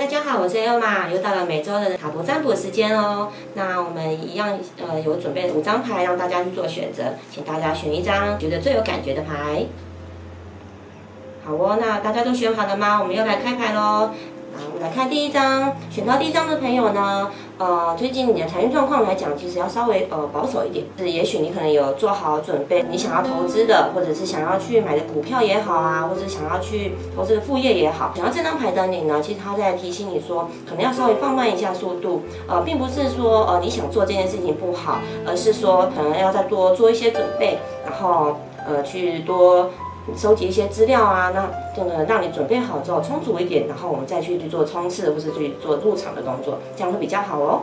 [0.00, 3.30] 大家好，我是 Elma，又到了每周的塔罗占卜时间哦。
[3.52, 9.66] 那我们一样呃有准备五张牌让大家去做选择，请大家选一张觉得最有感觉的牌。
[11.44, 12.98] 好哦，那大家都选好了吗？
[13.02, 14.12] 我们又来开牌喽。
[14.52, 20.84] 我们来看第一张，选到第一张的朋友呢，呃，最近你的财运状况来讲，其实要稍微呃保守一点。
[20.98, 28.12] 是，也许你可能有做好准备，你想要投资的，或者是想要去买的股票也好啊，或者想要去投资的副业也好。
[28.16, 32.22] 想要这张牌的你呢，其实他在提醒你说，可能要稍微放慢一下速度。
[32.48, 39.70] 呃，并不是说呃你想做这件事情不好，而是说可能要再多做一些准备，然后呃去多。
[40.16, 47.62] 收集一些资料啊，那这个让你准备好之后充足一点，然后我们再去去做冲刺或是去做入场的动作，这样会比较好哦。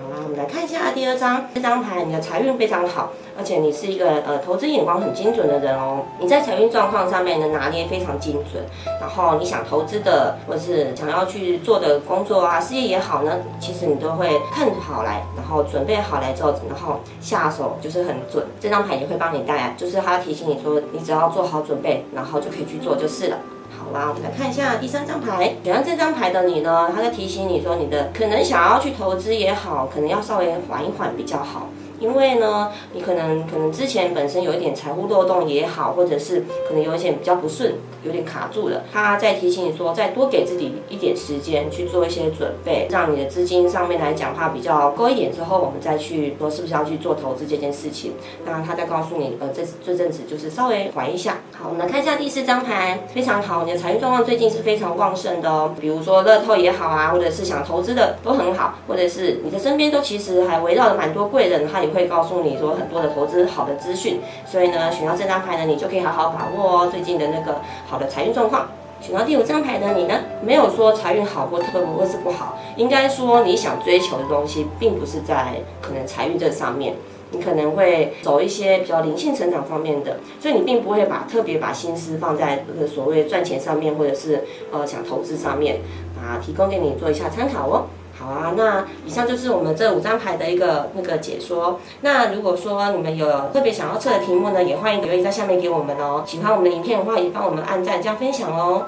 [0.00, 6.04] 好啦，我们来看一下第二张，这张牌你的财运非常好，而且你是一个呃投资眼光很精准的人哦。
[6.20, 8.62] 你在财运状况上面的拿捏非常精准，
[9.00, 18.46] 然后你想投资的或是想要去做的工作啊事业也好呢，其实你都会看好来，然后准备好来之后，然后下手就是很准。
[18.60, 23.36] 这张牌也会帮你带来，就是它提醒你说，你只要做好准备，然后就可以去做就是了。
[23.76, 25.56] 好啦，我们来看一下第三张牌。
[25.62, 31.68] 选到这张牌的你呢，他在提醒你说，你的可能想要去投资也好，可能要稍微缓一缓比较好。
[32.00, 38.82] 因为呢，你可能可能之前本身有一点财务漏洞也好，或者是可能有一些比较不顺，有点卡住了。
[38.92, 48.12] 他在提醒你说，再多给自己一点时间去做一些准备，让你的资金上面来讲话比较高一点之后，我们再去说是不是要去做投资这件事情。
[48.44, 51.38] 那他再告诉你，呃，这这阵子就是稍微缓一下。
[51.52, 55.74] 好，我们来看一下第四张牌，非常好，你的财运状况最近是非常旺盛的哦。
[55.80, 64.20] 比如说乐透也好啊，或者是想投资的都很好，或者是你的身边都其实还围绕了蛮多贵人，他会告诉你说很多的投资好的资讯。
[64.46, 68.68] 所以呢，选到这张牌呢，你就可以好好把握哦最近的那个好的财运状况。
[69.00, 76.94] 选到第五张牌的你呢，没有说财运好或特或是不好，应该说你想追求的东西，并不是在可能财运这上面。
[77.30, 85.80] 你可能会走一些比较灵性成长方面的，所以你并不会把特别把心思放在这个所谓赚钱上面，或者是呃想投资上面
[86.16, 87.84] 啊，提供给你做一下参考哦。
[88.18, 91.78] 好啊，那以上就是我们这五张牌的一个那个解说。
[92.00, 96.24] 那如果说你们有特别想要测的题目呢，也欢迎留言在下面给我们哦。
[96.26, 98.86] 喜欢我们的影片的话，也帮我们按赞加分享哦。